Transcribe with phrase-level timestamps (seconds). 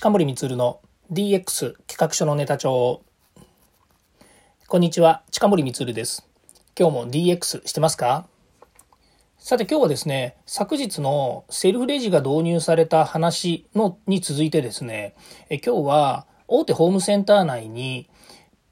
[0.00, 0.80] 近森光の
[1.12, 3.02] DX 企画書のネタ帳
[4.66, 6.26] こんにちは近森光です。
[6.74, 8.26] 今日も DX してますか？
[9.36, 15.14] さて今日はですね昨日のセルフレジが導入された話のに続いてですね
[15.50, 18.08] え今日は大手ホームセンター内に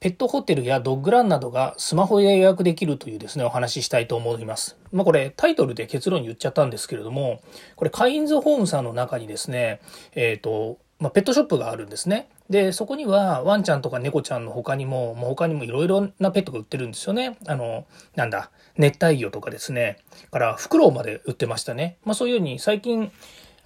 [0.00, 4.78] ペットホテルやドッグランなどがスマホで予約できるというですね、お話ししたいと思います。
[4.92, 7.42] まあこれタイトルで結論言っちゃったんですけれども、
[7.74, 9.80] これカインズホームさんの中にですね、
[10.14, 12.28] えっ、ー、と、まあ、ペットショップがあるんですね。
[12.50, 17.38] で、そこにはワンちゃんとか猫ちゃんの他にも、もう他にもいろいろなペットが売ってるんですよね。
[17.46, 17.86] あの、
[18.16, 19.98] なんだ、熱帯魚とかですね。
[20.32, 21.98] からフクロウまで売ってましたね。
[22.04, 23.12] まあそういうように最近、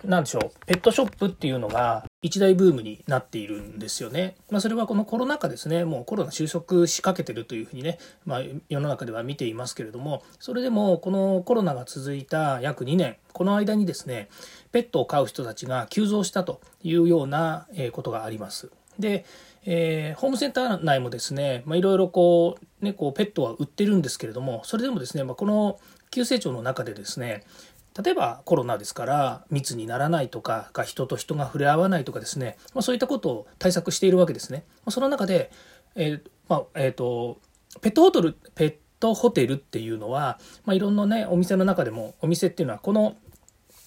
[0.05, 4.37] なんでしょう、ペットショップっていうのが一大ブームになっているんですよね。
[4.51, 14.29] まあ、それはこのコロナ禍ですね、もうコロナ収束しかけてるというふうにね、まあ、世の中では見ていますけれども、それでもこのコロナが続いた約2年、この間にですね、
[14.73, 18.71] ペットを飼う人たちが急増したというようなことがあります。
[18.99, 19.25] で、
[19.65, 25.79] えー、ホームセンター内もですね、まあ、いろいろこう、ね、こうペットは売ってるんですけれども、それでもですね、まあ、この
[26.11, 27.45] 急成長の中でですね、
[28.03, 34.65] 例えばコロナですから密にならないとか人と人が触れ合わないとかですね、まあ、そういったことを対策しているわけですね。
[34.89, 35.51] その中で、
[35.95, 37.39] えーまあえーと、
[37.81, 43.17] ペットホテルペットホテルっていうのは、まあ、いろんなねお店の中でもお店っていうのはこの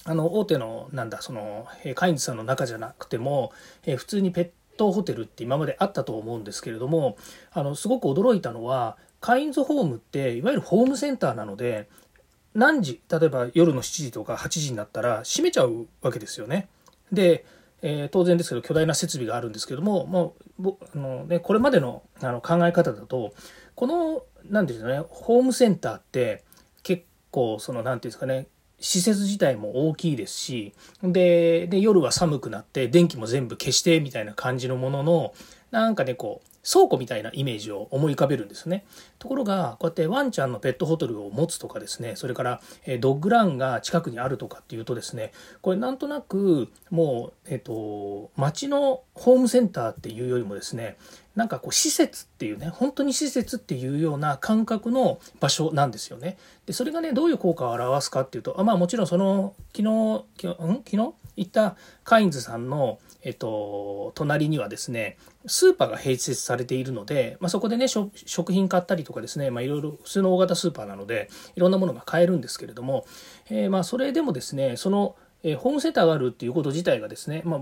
[0.07, 3.51] あの大手のなんだそのカインズさんの中じゃなくても、
[3.85, 7.17] えー、普通にペットホテルって今まであったと思うんですけれども
[7.51, 11.89] あのすごく驚いたのはカインズホームっていわゆるホームセンターなので
[12.55, 16.67] 何時例えば夜の7時とか8時になったら閉めちゃうわけですよね。
[17.11, 17.45] で、
[17.81, 20.07] えー、当然ですけど巨大な設備があるんですけども、
[20.57, 23.33] まああのね、これまでのあの考え方だと
[23.75, 26.43] この何て言うんですかねホームセンターって
[26.81, 28.47] 結構その何て言うんですかね
[28.79, 35.33] 施設自体も大きいですしでで夜は寒くなって電気も全部消してみたいな感じのものの
[35.71, 38.85] なんかねこう倉庫みたいなイメージを思い浮かべるんですね。
[39.19, 42.61] ところが、こうやってワンちゃんのペットホテルを持つとかですね、それから、
[42.99, 45.31] ドッグランが近くにあるとかっていうとですね、
[45.61, 50.97] これなんとなく、もう、えっ、と、町のホームセンターっていうよりもですね、
[51.35, 56.37] なんかこう施設っていうね、本当に施設っていうような感覚の場所なんですよね。
[56.65, 60.57] で、それがね、どういう効果を表すかっていうと、あまあもちろんその、昨日、昨
[60.91, 73.07] 日、ん昨日行ったカインズさんのえっと、隣にはですね、スーパーが併設されているので、まあ、そこでね、食品買ったりとかですね、まあ、いろいろ普通の大型スーパーなので、いろんなものが買えるんですけれども、
[73.49, 77.61] えー、まあ、それでもですね、その、えー、ホームセンターがあるっていうこと自体がですね、まあ、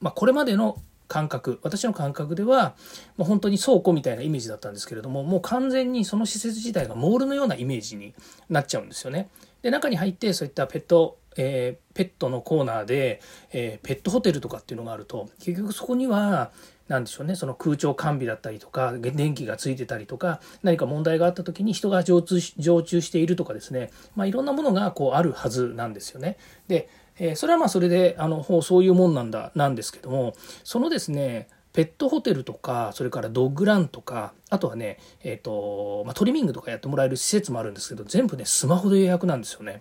[0.00, 2.74] まあ、これまでの感覚私の感覚では
[3.16, 8.12] もう本当に倉庫みたいなイメージだったんですけれどももう完全にその施設自体がモールのようなイメージに
[8.50, 9.30] なっちゃうんですよね。
[9.62, 13.22] で中に入ってそういったペットえー、ペットのコーナーで、
[13.52, 16.50] えー、ペットホテルとかっていうのがあると結局そこには
[16.88, 26.38] 何でしょうねその空調完備だったりとか電気がついてたりとか何か問題があった時に人が常駐常駐しているとかですね、まあ、いろんなものがこうあるはずなんですよね。
[26.66, 26.88] で、
[27.18, 30.34] えー、それはまあそれであのそういうもんなんだなんですけども
[30.64, 39.80] そのですねペットホテルとか、それからドッグランとか、あとはね、えっ、ー、と、まあ、トリミングとかやってもらえる施設もあるんですけど、全部ね、スマホで予約なんですよね。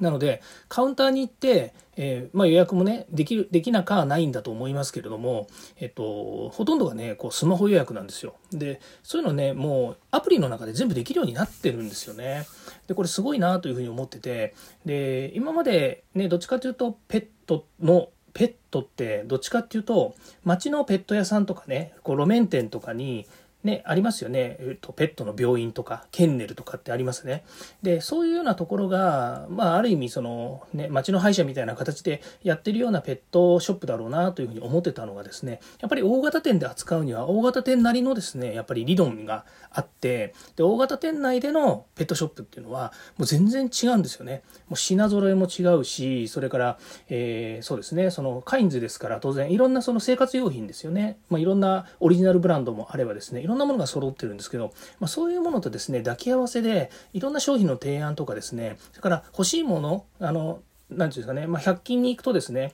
[0.00, 5.48] なので、カウンターに行って、えー、まあ、予約もね、できる、できなかはないんだと思いますけれども、
[5.78, 8.34] えっと、ほとんどがね、こう、スマホ予約なんですよ。
[8.52, 12.46] で、そういうのね、もう、アプリの中で全部できるようになってるんですよね。
[12.86, 14.54] で、これすごいなというふうに思ってて、
[14.84, 23.26] で、今までね、どっちかというと、ペットの、ペットってどっちかっていうと街のペット屋さんとかねこう路面店とかに
[23.64, 27.44] ね、ありますよね、えっと、ペットの病院とかケンネルとかってありますね。
[27.82, 44.42] でそういうようなところが、まあ、ある意味その、ね、町の歯医者みたいな形でやってるようなペットショップだろうなというふうに思ってたのがですねやっぱり大型店で扱うには大型店なりのですねやっぱり理論があってで大型店内でのペットショップっていうのはもう全然違うんですよね。
[44.68, 62.72] もう品揃えも違うしそれから、えー、そうですねそのカインズですから当然いろんなその生活用品ですよね、まあ、いろんなオリジナルブランドもあればですねろんなものが揃ってるんですけど、まあ、そういうものとですね抱き合わせでいろんな商品の提案とかですねそれから欲しいものあの何て言うんですかね、まあ、100均に行くとですね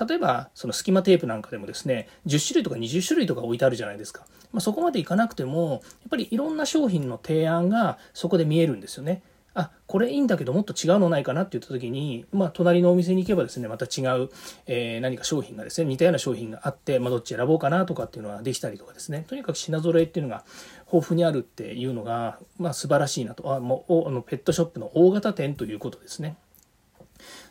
[0.00, 5.80] 例えばその隙間テープなんかでもですね10種類とか20種類とか置いてあるじゃないですか、まあ、そこまでいかなくてもやっ
[6.10, 9.22] ぱりいろんな商品の提案がそこで見えるんですよね。
[9.54, 14.28] あこれいいんだけどもっと違うのないかなって言った時に、まあ、隣のお店に行けばですねまた違う、
[14.66, 20.44] えー、何か商品がですね似たような商品があって、まあ、どっち選ぼうかなとかっていうのはできたりとかですねとにかく品揃えっていうのが
[20.92, 26.36] 豊富にあるっていうのが、まあ、素晴らしいなとあもうあのペットショップの大型店ということですね。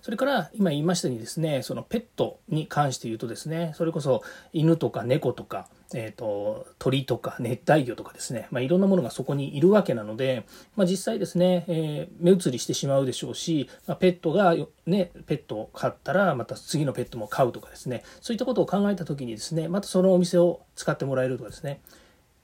[0.02, 14.56] それから今言いましたようにですねそのペットに関して言うとですねそれこそ犬とか猫とかえーと、鳥とか熱帯魚とかですね、まあ、いろんなものがそこにいるわけなので、まあ、実際ですね、えー、目移りしてしまうでしょうし、まあ、ペットが、
[14.86, 21.80] ね、ペットを飼ったらまた次のペットも飼うとかですねそういったことを考えた時にですねまたそのお店を使ってもらえるとかですね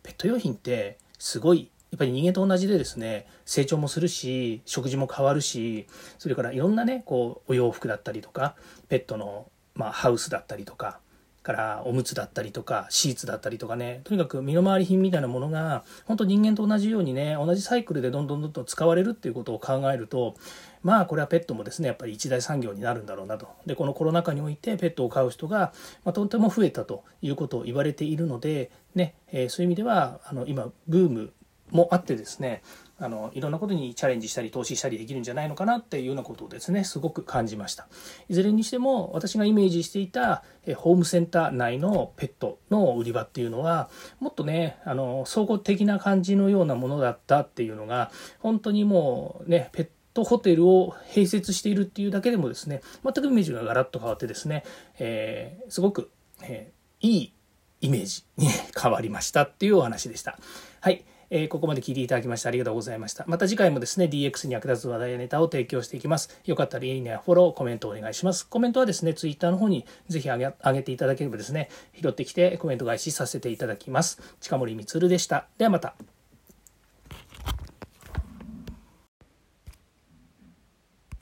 [0.04, 5.88] ペット用品ってすごいやっぱり人間と同じでですね成長もするし食事も変わるし
[6.18, 8.56] それからいろんなねこうお洋服だったりとか
[8.90, 11.00] ペットの、まあ、ハウスだったりとか
[11.42, 20.36] からおむつだったりとかシーツだったりとかねとにかく身の回り品みたいなものが本当人間と同じようにね同じサイクルでどんどんどんどん使われるっていうことを考えると
[20.84, 23.48] まあこれはペットもですねやっぱり一大産業になるんだろうなと。
[23.66, 31.34] でこのコロナ禍においてペットを飼う人が、まあ、とても増えたということを言われているのでね、えー、そういう意味ではあの今ブーム
[31.72, 32.62] もあってですね
[32.98, 37.88] あのいろんなことにチャレンジしたり投資したりできるんじゃないのかなっていうようなことをですねすごく感じました
[38.28, 40.44] いずれにしても私がイメージしていた
[40.76, 43.90] ホームセンター内のペットの売り場っていうのは
[44.20, 54.64] もっとねあの総合的な感じのようなものだったっていうのが本当にもうねペットホテルを併設しているっていうだけでもですね全くイメージがガラッと変わってですね、
[55.00, 56.12] えー、すごく、
[56.44, 57.34] えー、いい
[57.82, 58.50] イメージに
[58.80, 60.38] 変わりましたっていうお話でした。
[60.82, 61.06] はい。
[61.30, 63.26] えー、ここまで聞いていただきましてありがとうございました。
[63.28, 66.40] また次回もですね、DX に役立つ話題やネタを提供していきます。
[66.46, 68.48] よかったらいいねやフォロー、コメントお願いします。
[68.48, 74.22] コメントはですね、Twitter の方にぜひあげ上げていただければですね、拾ってきてコメント返しさせていただきます。
[74.40, 75.48] 近森光でした。
[75.58, 75.96] ではまた。